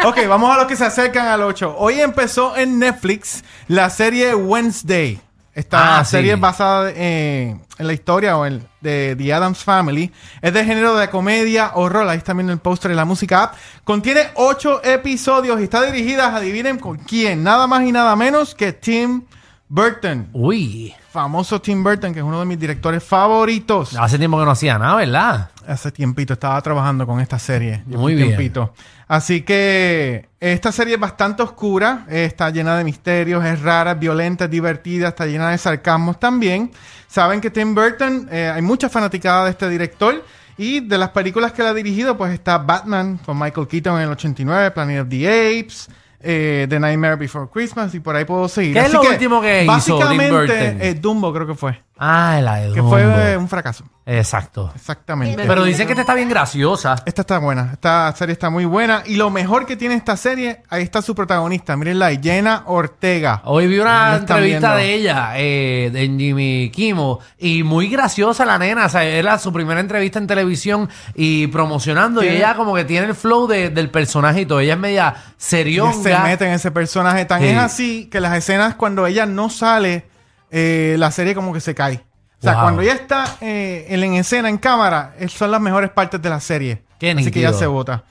Ok, 0.04 0.16
vamos 0.28 0.54
a 0.54 0.58
los 0.58 0.66
que 0.66 0.76
se 0.76 0.84
acercan 0.84 1.26
al 1.26 1.42
8. 1.42 1.74
Hoy 1.76 2.00
empezó 2.00 2.56
en 2.56 2.78
Netflix 2.78 3.42
la 3.66 3.90
serie 3.90 4.32
Wednesday. 4.34 5.18
Esta 5.58 5.98
Ah, 5.98 6.04
serie 6.04 6.30
sí. 6.30 6.34
es 6.36 6.40
basada 6.40 6.90
eh, 6.94 7.56
en 7.78 7.86
la 7.86 7.92
historia 7.92 8.36
o 8.36 8.46
en, 8.46 8.64
de 8.80 9.16
The 9.18 9.32
Addams 9.34 9.64
Family. 9.64 10.12
Es 10.40 10.52
de 10.52 10.64
género 10.64 10.96
de 10.96 11.10
comedia, 11.10 11.72
horror. 11.74 12.08
Ahí 12.08 12.18
está 12.18 12.32
viendo 12.32 12.52
el 12.52 12.60
póster 12.60 12.92
y 12.92 12.94
la 12.94 13.04
música 13.04 13.42
app. 13.42 13.54
Contiene 13.82 14.20
8 14.34 14.82
episodios 14.84 15.58
y 15.60 15.64
está 15.64 15.82
dirigida, 15.82 16.34
adivinen 16.36 16.78
con 16.78 16.98
quién. 16.98 17.42
Nada 17.42 17.66
más 17.66 17.82
y 17.82 17.90
nada 17.90 18.14
menos 18.14 18.54
que 18.54 18.72
Tim 18.72 19.24
Burton. 19.68 20.28
Uy, 20.32 20.94
Famoso 21.18 21.60
Tim 21.60 21.82
Burton, 21.82 22.12
que 22.12 22.20
es 22.20 22.24
uno 22.24 22.38
de 22.38 22.46
mis 22.46 22.60
directores 22.60 23.02
favoritos. 23.02 23.96
hace 23.96 24.18
tiempo 24.18 24.38
que 24.38 24.44
no 24.44 24.52
hacía 24.52 24.78
nada, 24.78 24.94
¿verdad? 24.94 25.50
Hace 25.66 25.90
tiempito 25.90 26.34
estaba 26.34 26.62
trabajando 26.62 27.08
con 27.08 27.18
esta 27.18 27.40
serie. 27.40 27.82
Muy 27.86 28.14
bien. 28.14 28.28
tiempito. 28.28 28.72
Así 29.08 29.42
que 29.42 30.28
esta 30.38 30.70
serie 30.70 30.94
es 30.94 31.00
bastante 31.00 31.42
oscura, 31.42 32.06
está 32.08 32.50
llena 32.50 32.76
de 32.78 32.84
misterios, 32.84 33.44
es 33.44 33.60
rara, 33.62 33.92
es 33.92 33.98
violenta, 33.98 34.44
es 34.44 34.50
divertida, 34.52 35.08
está 35.08 35.26
llena 35.26 35.50
de 35.50 35.58
sarcasmos 35.58 36.20
también. 36.20 36.70
Saben 37.08 37.40
que 37.40 37.50
Tim 37.50 37.74
Burton, 37.74 38.28
eh, 38.30 38.52
hay 38.54 38.62
mucha 38.62 38.88
fanaticada 38.88 39.46
de 39.46 39.50
este 39.50 39.68
director. 39.68 40.24
Y 40.56 40.78
de 40.86 40.98
las 40.98 41.10
películas 41.10 41.50
que 41.50 41.62
él 41.62 41.68
ha 41.68 41.74
dirigido, 41.74 42.16
pues 42.16 42.32
está 42.32 42.58
Batman 42.58 43.18
con 43.26 43.36
Michael 43.36 43.66
Keaton 43.66 43.96
en 43.96 44.02
el 44.02 44.10
89, 44.10 44.70
Planet 44.70 45.02
of 45.02 45.08
the 45.08 45.26
Apes, 45.26 45.88
eh, 46.20 46.66
The 46.68 46.80
Nightmare 46.80 47.16
Before 47.16 47.48
Christmas 47.52 47.94
y 47.94 48.00
por 48.00 48.16
ahí 48.16 48.24
puedo 48.24 48.48
seguir. 48.48 48.74
¿Qué 48.74 48.80
es 48.80 48.92
lo 48.92 49.02
último 49.02 49.40
que 49.40 49.64
hizo 49.64 49.98
Tim 49.98 50.06
básicamente, 50.06 50.88
eh, 50.88 50.94
Dumbo 50.94 51.32
creo 51.32 51.46
que 51.46 51.54
fue, 51.54 51.80
Ah, 51.98 52.38
la 52.42 52.56
de 52.56 52.72
que 52.72 52.78
Dumbo. 52.80 52.90
fue 52.92 53.32
eh, 53.32 53.36
un 53.36 53.48
fracaso. 53.48 53.84
Exacto. 54.06 54.72
Exactamente. 54.74 55.44
Pero 55.46 55.64
dicen 55.64 55.86
que 55.86 55.92
esta 55.92 56.00
está 56.02 56.14
bien 56.14 56.28
graciosa. 56.30 56.94
Esta 57.04 57.20
está 57.22 57.38
buena, 57.38 57.70
esta 57.74 58.10
serie 58.16 58.32
está 58.32 58.48
muy 58.48 58.64
buena. 58.64 59.02
Y 59.04 59.16
lo 59.16 59.28
mejor 59.30 59.66
que 59.66 59.76
tiene 59.76 59.96
esta 59.96 60.16
serie, 60.16 60.62
ahí 60.70 60.82
está 60.82 61.02
su 61.02 61.14
protagonista. 61.14 61.76
Mírenla, 61.76 62.10
Jenna 62.22 62.62
Ortega. 62.66 63.42
Hoy 63.44 63.66
vi 63.66 63.78
una 63.80 64.16
están 64.16 64.38
entrevista 64.38 64.76
viendo. 64.76 64.76
de 64.76 64.94
ella, 64.94 65.30
eh, 65.36 65.90
de 65.92 66.00
Jimmy 66.06 66.70
Kimmel, 66.72 67.16
y 67.38 67.62
muy 67.64 67.88
graciosa 67.88 68.46
la 68.46 68.56
nena. 68.58 68.86
O 68.86 68.88
sea, 68.88 69.04
era 69.04 69.38
su 69.38 69.52
primera 69.52 69.80
entrevista 69.80 70.18
en 70.18 70.26
televisión 70.26 70.88
y 71.14 71.48
promocionando. 71.48 72.22
Y 72.24 72.28
Sí. 72.28 72.36
ella 72.36 72.54
como 72.54 72.74
que 72.74 72.84
tiene 72.84 73.08
el 73.08 73.14
flow 73.14 73.46
de- 73.46 73.68
del 73.68 73.90
personaje 73.90 74.42
y 74.42 74.46
todo. 74.46 74.60
Ella 74.60 74.72
es 74.74 74.78
media 74.80 75.08
Ella 75.08 75.22
serionga. 75.36 76.02
se 76.02 76.18
mete 76.20 76.46
en 76.46 76.52
ese 76.52 76.70
personaje. 76.70 77.24
Tan 77.26 77.40
Sí. 77.42 77.48
es 77.48 77.58
así 77.58 78.08
que 78.10 78.20
las 78.20 78.34
escenas 78.36 78.74
cuando 78.76 79.06
ella 79.06 79.26
no 79.26 79.50
sale, 79.50 80.06
eh, 80.50 80.96
la 80.98 81.10
serie 81.10 81.34
como 81.34 81.52
que 81.52 81.60
se 81.60 81.74
cae. 81.74 82.04
O 82.38 82.42
sea, 82.42 82.52
Wow. 82.54 82.62
cuando 82.62 82.82
ella 82.82 82.94
está 82.94 83.36
eh, 83.40 83.86
en, 83.88 84.02
en 84.04 84.14
escena, 84.14 84.48
en 84.48 84.58
cámara, 84.58 85.14
es- 85.18 85.32
son 85.32 85.50
las 85.50 85.60
mejores 85.60 85.90
partes 85.90 86.22
de 86.22 86.30
la 86.30 86.40
serie. 86.40 86.82
Qué 86.98 87.10
así 87.10 87.18
que 87.18 87.24
nítido. 87.26 87.48
ella 87.50 87.58
se 87.58 87.66
vota, 87.66 88.04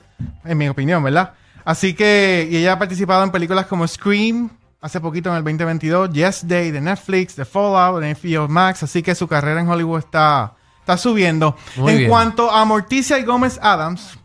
en 0.44 0.58
mi 0.58 0.68
opinión, 0.68 1.02
¿verdad? 1.02 1.32
Así 1.64 1.94
que, 1.94 2.46
y 2.50 2.56
ella 2.56 2.72
ha 2.74 2.78
participado 2.78 3.22
en 3.24 3.30
películas 3.30 3.66
como 3.66 3.86
Scream, 3.86 4.50
hace 4.80 5.00
poquito 5.00 5.30
en 5.30 5.36
el 5.36 5.44
2022, 5.44 6.10
Yes 6.12 6.46
Day 6.48 6.70
de 6.70 6.80
Netflix, 6.80 7.34
The 7.34 7.44
Fallout 7.44 8.00
de 8.02 8.14
HBO 8.14 8.48
Max, 8.48 8.82
así 8.82 9.02
que 9.02 9.14
su 9.14 9.26
carrera 9.28 9.60
en 9.60 9.68
Hollywood 9.68 9.98
está, 9.98 10.54
está 10.80 10.96
subiendo. 10.96 11.56
Muy 11.76 11.92
en 11.92 11.98
bien. 11.98 12.10
cuanto 12.10 12.50
a 12.50 12.64
Morticia 12.64 13.18
y 13.18 13.24
Gómez 13.24 13.58
Adams, 13.62 14.18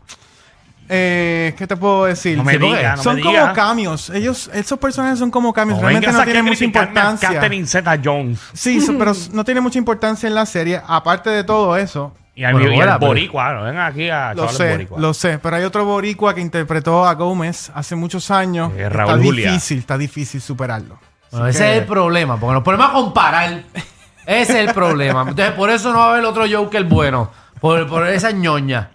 eh, 0.88 1.54
¿qué 1.56 1.66
te 1.66 1.76
puedo 1.76 2.04
decir? 2.06 2.36
No 2.36 2.44
me 2.44 2.52
Sí, 2.52 2.58
porque 2.58 2.76
diga, 2.76 2.96
no 2.96 3.02
son 3.02 3.16
me 3.16 3.22
como 3.22 3.32
diga. 3.32 3.52
cambios. 3.52 4.10
Ellos, 4.10 4.50
esos 4.52 4.78
personajes 4.78 5.18
son 5.18 5.30
como 5.30 5.52
cambios. 5.52 5.78
No 5.78 5.82
Realmente 5.88 6.06
vengas 6.08 6.16
no 6.16 6.22
aquí 6.22 6.30
a 6.30 6.32
tienen 6.32 6.44
mucha 6.44 6.58
criticarme 6.58 6.88
a 6.88 6.92
importancia. 7.04 7.40
Catherine 7.40 7.66
Zeta-Jones. 7.66 8.40
Sí, 8.52 8.80
so- 8.80 8.96
pero 8.98 9.12
no 9.32 9.44
tiene 9.44 9.60
mucha 9.60 9.78
importancia 9.78 10.26
en 10.26 10.34
la 10.34 10.46
serie. 10.46 10.80
Aparte 10.86 11.30
de 11.30 11.44
todo 11.44 11.76
eso, 11.76 12.12
Y 12.36 12.42
al, 12.44 12.52
Bueno, 12.54 12.72
y 12.74 12.78
pero- 12.78 12.98
boricua. 12.98 13.52
No 13.54 13.62
vengan 13.64 13.86
aquí 13.92 14.10
a 14.10 14.30
lo 14.34 14.46
chavales 14.46 14.56
sé, 14.56 14.70
boricua. 14.72 14.98
lo 15.00 15.14
sé. 15.14 15.38
Pero 15.38 15.56
hay 15.56 15.62
otro 15.64 15.84
boricua 15.84 16.34
que 16.34 16.40
interpretó 16.40 17.06
a 17.06 17.14
Gómez 17.14 17.70
hace 17.74 17.94
muchos 17.94 18.30
años. 18.30 18.72
Eh, 18.76 18.82
está 18.82 18.88
Raúl 18.88 19.22
Julia. 19.22 19.50
difícil, 19.52 19.78
está 19.78 19.96
difícil 19.96 20.40
superarlo. 20.40 20.98
Bueno, 21.30 21.46
Así 21.46 21.56
ese 21.56 21.64
que- 21.64 21.72
es 21.76 21.78
el 21.82 21.86
problema, 21.86 22.36
porque 22.38 22.54
nos 22.54 22.62
ponemos 22.64 22.88
a 22.88 22.92
comparar. 22.92 23.62
Ese 24.26 24.62
es 24.62 24.68
el 24.68 24.74
problema. 24.74 25.20
Entonces, 25.28 25.50
por 25.52 25.68
eso 25.68 25.92
no 25.92 25.98
va 25.98 26.06
a 26.06 26.10
haber 26.14 26.24
otro 26.24 26.44
Joker 26.50 26.82
bueno. 26.84 27.30
Por, 27.60 27.86
por 27.88 28.06
esa 28.08 28.30
ñoña. 28.30 28.90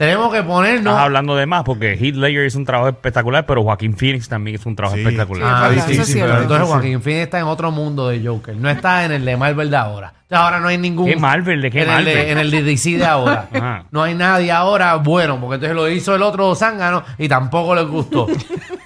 Tenemos 0.00 0.32
que 0.32 0.42
ponernos. 0.42 0.92
Estás 0.94 1.04
hablando 1.04 1.36
de 1.36 1.44
más 1.44 1.62
porque 1.62 1.92
Heath 1.92 2.14
Ledger 2.14 2.46
hizo 2.46 2.56
un 2.56 2.64
trabajo 2.64 2.88
espectacular, 2.88 3.44
pero 3.44 3.62
Joaquín 3.62 3.94
Phoenix 3.94 4.30
también 4.30 4.54
hizo 4.54 4.66
un 4.66 4.74
trabajo 4.74 4.96
Sí. 4.96 5.02
espectacular. 5.02 5.46
Ah, 5.46 5.70
eso 5.74 6.04
cierto. 6.06 6.32
pero 6.32 6.42
entonces. 6.44 6.68
Joaquín 6.68 7.02
Phoenix 7.02 7.24
está 7.24 7.38
en 7.38 7.44
otro 7.44 7.70
mundo 7.70 8.08
de 8.08 8.26
Joker. 8.26 8.56
No 8.56 8.70
está 8.70 9.04
en 9.04 9.12
el 9.12 9.26
de 9.26 9.36
Marvel 9.36 9.68
de 9.70 9.76
ahora. 9.76 10.14
Entonces, 10.22 10.38
ahora 10.42 10.58
no 10.58 10.68
hay 10.68 10.78
ningún. 10.78 11.06
¿Qué 11.06 11.16
Marvel? 11.16 11.60
¿De 11.60 11.70
qué 11.70 11.82
en 11.82 11.90
el 11.90 12.04
de, 12.06 12.30
en 12.30 12.38
el 12.38 12.50
de 12.50 12.62
DC 12.62 12.96
de 12.96 13.04
ahora. 13.04 13.50
Ajá. 13.52 13.84
No 13.90 14.02
hay 14.02 14.14
nadie 14.14 14.50
ahora 14.50 14.94
bueno, 14.94 15.38
porque 15.38 15.56
entonces 15.56 15.76
lo 15.76 15.86
hizo 15.90 16.14
el 16.14 16.22
otro 16.22 16.54
zángano 16.54 17.04
y 17.18 17.28
tampoco 17.28 17.74
les 17.74 17.84
gustó. 17.86 18.26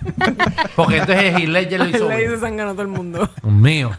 porque 0.75 0.97
entonces 0.97 1.33
Heath 1.39 1.49
Ledger 1.49 1.79
lo 1.79 1.89
hizo. 1.91 2.09
Le 2.09 2.17
bien. 2.17 2.31
dice 2.31 2.41
sangano 2.41 2.71
a 2.71 2.73
todo 2.73 2.83
el 2.83 2.89
mundo. 2.89 3.31
Dios 3.41 3.53
mío. 3.55 3.93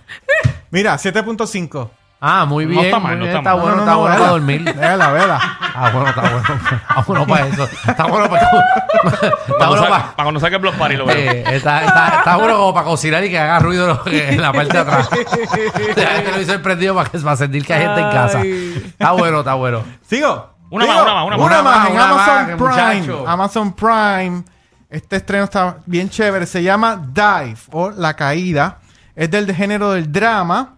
Mira, 0.70 0.96
7.5. 0.96 1.90
Ah, 2.22 2.46
muy 2.46 2.66
No 2.66 2.72
bien. 2.72 2.86
está 2.86 3.00
mal, 3.00 3.20
no 3.20 3.26
está 3.26 3.38
está 3.40 3.52
mal. 3.56 3.62
bueno, 3.62 3.76
No, 3.78 3.86
no, 3.86 3.86
está 3.86 3.94
no, 3.94 4.00
bueno 4.00 4.16
para 4.18 4.30
dormir. 4.32 4.64
Vela, 4.76 5.12
vela. 5.12 5.40
Ah, 5.78 5.90
bueno, 5.92 6.08
está 6.10 6.22
bueno. 6.22 6.42
Está 6.90 7.04
bueno 7.06 7.28
para 7.28 7.48
eso. 7.48 7.64
Está 7.88 8.06
bueno 8.08 8.30
para. 8.30 8.42
Está 9.48 9.68
bueno 9.68 9.82
para. 9.84 10.04
para 10.12 10.24
cuando 10.24 10.40
saque 10.40 10.56
el 10.56 10.62
Block 10.62 10.76
Party 10.76 10.96
lo 10.96 11.06
veo. 11.06 11.16
Eh, 11.18 11.44
está, 11.56 11.84
está, 11.84 12.08
está 12.20 12.38
bueno 12.38 12.58
como 12.58 12.74
para 12.74 12.86
cocinar 12.86 13.24
y 13.26 13.30
que 13.30 13.38
haga 13.38 13.60
ruido 13.60 14.02
en 14.06 14.42
la 14.42 14.54
parte 14.54 14.72
de 14.74 14.80
atrás. 14.80 15.10
Deja 15.96 16.16
el 16.18 16.24
televisor 16.24 16.62
prendido 16.62 16.96
para, 16.96 17.10
que, 17.10 17.20
para 17.20 17.36
sentir 17.36 17.66
que 17.66 17.74
hay 17.74 17.82
gente 17.84 18.02
en 18.02 18.10
casa. 18.10 18.42
Está 18.44 19.12
bueno, 19.12 19.40
está 19.40 19.54
bueno. 19.56 19.84
¿Sigo? 20.08 20.54
Una 20.72 20.86
¿Sigo? 20.86 20.96
más, 20.96 21.04
una 21.04 21.14
más, 21.14 21.26
una 21.26 21.38
más. 21.38 21.46
Una 21.46 21.62
más 21.62 21.90
en 21.90 22.00
Amazon 22.00 22.58
Prime. 22.58 22.96
muchacho. 23.02 23.26
Amazon 23.28 23.74
Prime. 23.74 24.44
Este 24.90 25.16
estreno 25.18 25.44
está 25.44 25.78
bien 25.86 26.10
chévere. 26.10 26.46
Se 26.46 26.64
llama 26.64 26.96
Dive 27.14 27.58
o 27.74 27.90
La 27.92 28.14
Caída. 28.16 28.78
Es 29.16 29.30
del 29.30 29.54
género 29.54 29.92
del 29.92 30.10
drama. 30.12 30.75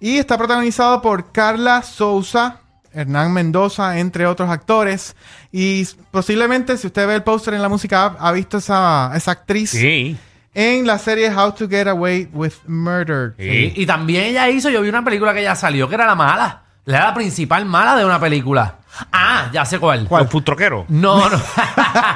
Y 0.00 0.18
está 0.18 0.36
protagonizado 0.36 1.00
por 1.02 1.32
Carla 1.32 1.82
Souza, 1.82 2.58
Hernán 2.92 3.32
Mendoza, 3.32 3.98
entre 3.98 4.26
otros 4.26 4.50
actores. 4.50 5.16
Y 5.52 5.86
posiblemente, 6.10 6.76
si 6.76 6.86
usted 6.86 7.06
ve 7.06 7.14
el 7.16 7.22
póster 7.22 7.54
en 7.54 7.62
la 7.62 7.68
música, 7.68 8.04
app, 8.04 8.16
ha 8.20 8.32
visto 8.32 8.58
esa, 8.58 9.12
esa 9.14 9.30
actriz 9.30 9.70
Sí. 9.70 10.16
en 10.54 10.86
la 10.86 10.98
serie 10.98 11.34
How 11.34 11.52
to 11.52 11.68
Get 11.68 11.88
Away 11.88 12.28
with 12.32 12.52
Murder. 12.66 13.34
Sí. 13.38 13.72
Y 13.76 13.86
también 13.86 14.24
ella 14.24 14.48
hizo, 14.50 14.68
yo 14.70 14.82
vi 14.82 14.88
una 14.88 15.04
película 15.04 15.32
que 15.34 15.42
ya 15.42 15.54
salió, 15.54 15.88
que 15.88 15.94
era 15.94 16.06
la 16.06 16.14
mala. 16.14 16.62
Era 16.86 17.06
la 17.06 17.14
principal 17.14 17.64
mala 17.64 17.96
de 17.96 18.04
una 18.04 18.20
película. 18.20 18.76
Ah, 19.12 19.50
ya 19.52 19.64
sé 19.64 19.78
cuál. 19.78 20.06
¿Cuál? 20.08 20.28
Troqueros. 20.28 20.86
No, 20.88 21.28
no. 21.28 21.36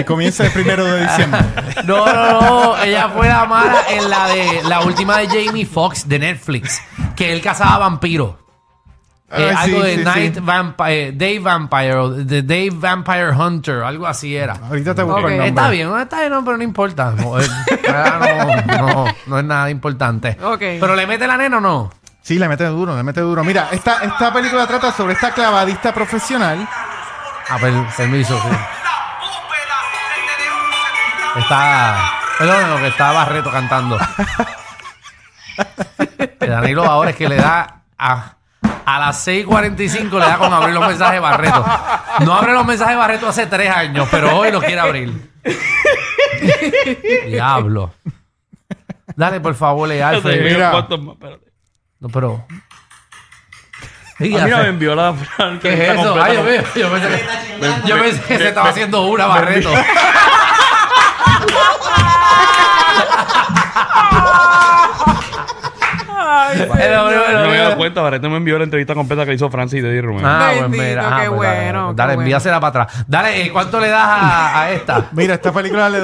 Eh, 0.00 0.04
comienza 0.04 0.44
el 0.44 0.50
primero 0.52 0.84
de 0.84 1.02
diciembre. 1.02 1.40
No, 1.84 2.06
no, 2.06 2.40
no. 2.40 2.82
Ella 2.82 3.08
fue 3.10 3.28
la 3.28 3.44
mala 3.46 3.82
en 3.90 4.08
la 4.08 4.26
de 4.28 4.62
la 4.64 4.80
última 4.80 5.18
de 5.18 5.26
Jamie 5.28 5.66
Foxx 5.66 6.08
de 6.08 6.18
Netflix, 6.18 6.80
que 7.16 7.32
él 7.32 7.40
cazaba 7.42 7.78
vampiros. 7.78 8.36
Eh, 9.30 9.52
Ah, 9.54 9.62
algo 9.62 9.80
sí, 9.82 9.86
de 9.88 9.96
sí, 9.96 10.04
Night 10.04 10.34
sí. 10.34 10.40
Vampire, 10.40 11.12
Day 11.12 11.38
Vampire, 11.38 11.94
o 11.96 12.10
de 12.10 12.42
Day 12.42 12.70
Vampire 12.70 13.30
Hunter, 13.30 13.82
algo 13.82 14.06
así 14.06 14.36
era. 14.36 14.54
Ahorita 14.68 14.94
te 14.94 15.02
busco 15.02 15.18
Ok. 15.20 15.24
el 15.26 15.30
nombre. 15.32 15.48
Está 15.48 15.68
bien, 15.70 15.88
no 15.88 15.98
está 15.98 16.20
bien, 16.20 16.30
no, 16.32 16.44
pero 16.44 16.56
no 16.56 16.62
importa. 16.62 17.10
No, 17.16 17.40
eh, 17.40 17.46
no, 18.68 18.86
no, 18.86 19.04
no 19.26 19.38
es 19.38 19.44
nada 19.44 19.70
importante. 19.70 20.36
Pero 20.58 20.94
le 20.94 21.06
mete 21.06 21.26
la 21.26 21.36
nena 21.36 21.56
o 21.58 21.60
no? 21.60 21.90
Sí, 22.22 22.38
le 22.38 22.48
mete 22.48 22.64
duro, 22.66 22.96
le 22.96 23.02
mete 23.02 23.20
duro. 23.20 23.42
Mira, 23.44 23.68
esta, 23.72 24.02
esta 24.04 24.32
película 24.32 24.66
trata 24.66 24.92
sobre 24.92 25.14
esta 25.14 25.32
clavadista 25.32 25.92
profesional. 25.92 26.66
Ah, 27.50 27.58
per- 27.60 27.86
permiso, 27.96 28.38
sí. 28.40 28.48
Está. 31.36 32.12
Perdón, 32.38 32.70
lo 32.70 32.76
que 32.78 32.88
está 32.88 33.12
Barreto 33.12 33.50
cantando. 33.50 33.98
Danilo 36.40 36.84
ahora 36.84 37.10
es 37.10 37.16
que 37.16 37.28
le 37.28 37.36
da 37.36 37.82
a, 37.98 38.34
a 38.84 38.98
las 38.98 39.26
6.45 39.26 40.10
le 40.12 40.18
da 40.26 40.36
con 40.38 40.52
abrir 40.52 40.74
los 40.74 40.86
mensajes 40.86 41.20
Barreto. 41.20 41.64
No 42.20 42.34
abre 42.34 42.52
los 42.52 42.66
mensajes 42.66 42.96
Barreto 42.96 43.28
hace 43.28 43.46
tres 43.46 43.70
años, 43.70 44.08
pero 44.10 44.36
hoy 44.38 44.50
los 44.52 44.62
quiere 44.62 44.80
abrir. 44.80 45.30
Diablo. 47.26 47.92
Dale, 49.16 49.40
por 49.40 49.54
favor, 49.54 49.88
le 49.88 50.02
Alfred. 50.02 50.42
Mira. 50.42 50.70
¿Cuántos 50.72 51.00
más? 51.02 51.14
Espérate. 51.14 51.46
No, 52.00 52.08
pero. 52.08 52.46
A 54.18 54.22
mí 54.22 54.28
no 54.30 54.58
me 54.58 54.68
envió 54.68 54.94
la 54.94 55.12
¿Qué 55.60 55.72
es 55.74 55.80
eso? 55.90 56.02
completa 56.14 56.24
Ay, 56.24 56.34
yo, 56.34 56.40
con- 56.40 56.46
veo, 56.46 56.62
yo 56.76 56.90
pensé 56.90 57.08
que, 57.08 57.88
yo 57.88 57.98
pensé 58.00 58.22
que 58.22 58.38
se 58.38 58.48
estaba 58.48 58.68
haciendo 58.68 59.02
una, 59.06 59.26
Barreto. 59.26 59.72
Ay, 66.16 66.58
Pero, 66.58 67.08
señor. 67.08 67.24
pero, 67.26 67.38
No 67.38 67.44
me 67.44 67.48
había 67.50 67.62
dado 67.64 67.76
cuenta, 67.76 68.00
Barreto 68.02 68.30
me 68.30 68.36
envió 68.36 68.58
la 68.58 68.64
entrevista 68.64 68.94
completa 68.94 69.24
que 69.26 69.34
hizo 69.34 69.50
Francis 69.50 69.82
de 69.82 69.92
Di 69.92 70.00
Romero. 70.00 70.26
Ah, 70.28 70.48
pues 70.50 70.62
Bendito, 70.62 70.82
mira. 70.84 71.02
qué 71.02 71.06
ah, 71.08 71.16
pues 71.26 71.30
bueno, 71.30 71.48
dale, 71.54 71.90
qué 71.90 71.96
Dale, 71.96 72.06
bueno. 72.14 72.22
envíasela 72.22 72.60
para 72.60 72.82
atrás. 72.84 73.04
Dale, 73.08 73.42
eh, 73.46 73.50
¿cuánto 73.52 73.80
le 73.80 73.88
das 73.88 74.02
a, 74.06 74.60
a 74.62 74.70
esta? 74.70 75.08
Mira, 75.12 75.34
esta 75.34 75.52
película 75.52 75.88
le, 75.90 76.00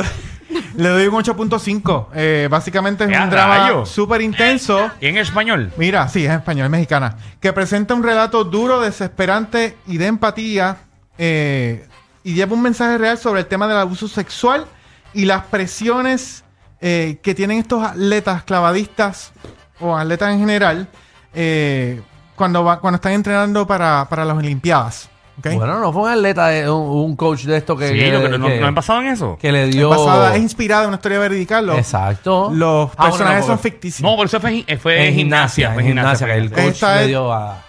le 0.77 0.89
doy 0.89 1.07
un 1.07 1.15
8.5. 1.15 2.07
Eh, 2.15 2.49
básicamente 2.51 3.05
es 3.05 3.11
¡Ya, 3.11 3.25
un 3.25 3.31
drama 3.31 3.59
rayos! 3.59 3.89
súper 3.89 4.21
intenso. 4.21 4.91
¿Y 5.01 5.07
en 5.07 5.17
español? 5.19 5.73
Mira, 5.77 6.09
sí, 6.09 6.25
es 6.27 6.33
español, 6.33 6.65
es 6.67 6.71
mexicana. 6.71 7.17
Que 7.41 7.53
presenta 7.53 7.95
un 7.95 8.03
relato 8.03 8.45
duro, 8.45 8.81
desesperante 8.81 9.77
y 9.87 9.99
de 9.99 10.07
empatía. 10.07 10.77
eh, 11.19 11.87
y 12.23 12.35
lleva 12.35 12.53
un 12.53 12.61
mensaje 12.61 12.99
real 12.99 13.17
sobre 13.17 13.41
el 13.41 13.47
tema 13.47 13.67
del 13.67 13.79
abuso 13.79 14.07
sexual 14.07 14.67
y 15.15 15.25
las 15.25 15.45
presiones 15.45 16.45
eh, 16.81 17.19
que 17.23 17.35
tienen 17.35 17.59
estos 17.59 17.83
atletas 17.85 18.43
clavadistas 18.45 19.33
o 19.81 19.97
atletas 19.97 20.33
en 20.33 20.41
general 20.41 20.89
eh, 21.35 22.01
cuando, 22.37 22.65
va- 22.65 22.81
cuando 22.81 22.97
están 22.97 23.13
entrenando 23.13 23.67
para, 23.67 24.07
para 24.09 24.25
las 24.25 24.37
Olimpiadas. 24.37 25.09
Bueno, 25.43 25.79
no 25.79 25.91
fue 25.91 26.03
un 26.03 26.09
atleta, 26.11 26.49
de- 26.49 26.71
un, 26.71 26.83
un 27.11 27.17
coach 27.17 27.45
de 27.45 27.57
esto 27.57 27.75
que, 27.75 27.89
Sí, 27.89 27.95
que, 27.99 28.13
lo 28.13 28.23
que, 28.31 28.37
no, 28.39 28.47
que- 28.47 28.61
¿no 28.61 28.67
han 28.67 28.75
pasado 28.75 29.01
en 29.01 29.07
eso? 29.09 29.39
que 29.41 29.51
le 29.51 29.69
Es 29.69 29.75
dio. 29.75 30.33
es 30.35 30.39
inspirada 30.39 30.83
en 30.83 30.89
una 30.89 30.97
historia 30.97 31.19
verídica. 31.19 31.63
Los, 31.63 31.79
Exacto. 31.79 32.51
los 32.53 32.91
Ah, 32.91 32.95
bueno, 32.97 33.11
personajes 33.13 33.41
no, 33.41 33.47
son 33.47 33.57
porque- 33.57 33.71
ficticios. 33.71 34.03
No, 34.11 34.17
por 34.17 34.27
eso 34.27 34.39
fue, 34.39 34.65
fue 34.79 35.09
en 35.09 35.15
gimnasia. 35.15 35.73
Fue 35.73 35.83
en 35.83 35.89
gimnasia, 35.89 36.27
que 36.27 36.35
el 36.35 36.51
coach 36.51 36.65
Esta 36.65 37.01
le 37.01 37.07
dio 37.07 37.33
a. 37.33 37.63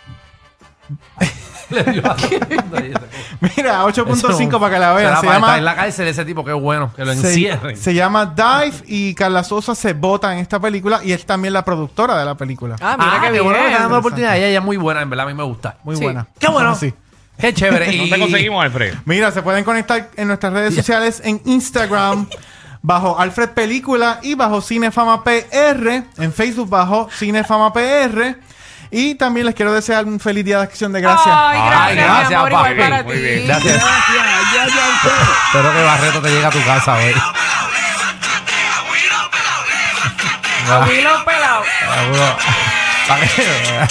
le 1.76 1.84
dio 1.92 2.06
a. 2.06 2.16
Mira, 3.40 3.84
8.5 3.86 4.14
Eso- 4.48 4.60
para 4.60 4.74
que 4.74 4.80
la 4.80 4.94
vean. 4.94 5.08
será 5.10 5.20
Se 5.22 5.26
para 5.28 5.38
llama, 5.38 5.48
estar 5.48 5.58
en 5.60 5.66
la 5.66 5.76
cárcel 5.76 6.08
ese 6.08 6.26
tipo, 6.26 6.44
qué 6.46 6.54
bueno, 6.54 6.92
que 6.96 7.06
lo 7.06 7.12
encierren. 7.12 7.76
se, 7.78 7.84
se 7.84 7.94
llama 7.94 8.34
Dive 8.36 8.84
y 8.88 9.14
Carla 9.16 9.44
Sosa 9.44 9.74
se 9.76 9.94
vota 9.94 10.32
en 10.34 10.40
esta 10.40 10.60
película 10.60 11.02
y 11.04 11.12
es 11.12 11.26
también 11.26 11.54
la 11.54 11.64
productora 11.66 12.18
de 12.18 12.26
la 12.26 12.36
película. 12.36 12.76
Ah, 12.82 12.96
mira 12.98 13.12
Ah, 13.14 13.20
qué 13.22 13.26
qué 13.28 13.32
bien. 13.34 13.44
bueno 13.44 13.60
que 13.66 13.72
dando 13.74 13.90
la 13.90 13.98
oportunidad. 14.00 14.38
Ella, 14.38 14.48
ella 14.48 14.60
es 14.60 14.66
muy 14.66 14.78
buena, 14.78 15.02
en 15.02 15.10
verdad, 15.10 15.26
a 15.26 15.30
mí 15.30 15.34
me 15.36 15.44
gusta. 15.44 15.78
Muy 15.84 15.96
Sí. 15.96 16.04
buena. 16.04 16.28
Qué 16.40 16.48
bueno. 16.50 16.76
Sí. 16.76 16.94
Qué 17.40 17.54
chévere. 17.54 17.92
y 17.94 18.10
¿Dónde 18.10 18.20
conseguimos, 18.20 18.64
Alfred? 18.64 18.94
Mira, 19.06 19.32
se 19.32 19.42
pueden 19.42 19.64
conectar 19.64 20.10
en 20.16 20.28
nuestras 20.28 20.54
redes 20.54 20.76
sociales 20.76 21.22
en 21.26 21.42
Instagram 21.46 22.28
bajo 22.84 23.20
Alfred 23.20 23.50
Película 23.50 24.20
y 24.24 24.36
bajo 24.36 24.62
Cinefama 24.62 25.24
PR, 25.24 26.04
en 26.18 26.34
Facebook 26.34 26.70
bajo 26.70 27.10
Cinefama 27.12 27.72
PR. 27.74 28.38
Y 28.94 29.16
también 29.16 29.46
les 29.46 29.56
quiero 29.56 29.72
desear 29.74 30.06
un 30.06 30.20
feliz 30.20 30.44
día 30.44 30.58
de 30.58 30.64
acción 30.64 30.92
de 30.92 31.00
gracias. 31.02 31.34
Ay, 31.34 31.58
gracias, 31.58 31.82
Ay, 31.88 31.96
gracias, 31.96 32.30
mi 32.30 32.36
amor, 32.36 32.52
papi. 32.52 32.72
igual 32.72 32.90
para 32.90 33.04
Muy 33.04 33.16
ti. 33.16 33.22
bien. 33.22 33.48
Gracias. 33.48 33.84
Espero 35.48 35.72
que 35.74 35.84
Barreto 35.84 36.22
te 36.22 36.30
llegue 36.30 36.46
a 36.46 36.50
tu 36.50 36.66
casa 36.66 36.94
hoy. 36.96 37.16
Huilo 40.88 41.26
pelado. 41.26 41.64
Seguro. 42.00 42.38
¿Para 43.08 43.22
qué? 43.22 43.88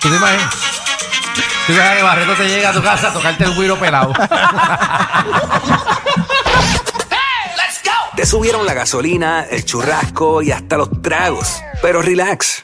¿Tú 0.00 0.08
te 0.10 0.16
imaginas? 0.16 0.54
¿Tú 0.54 1.66
te 1.66 1.72
imaginas 1.74 1.96
que 1.96 2.02
Barreto 2.02 2.32
te 2.34 2.48
llega 2.48 2.68
a 2.70 2.72
tu 2.72 2.82
casa 2.82 3.08
a 3.08 3.12
tocarte 3.12 3.44
el 3.44 3.54
güiro 3.54 3.76
pelado? 3.78 4.12
Te 8.16 8.24
subieron 8.26 8.64
la 8.64 8.74
gasolina, 8.74 9.44
el 9.50 9.64
churrasco 9.64 10.40
y 10.42 10.52
hasta 10.52 10.76
los 10.76 11.02
tragos. 11.02 11.60
Pero 11.82 12.00
relax, 12.00 12.63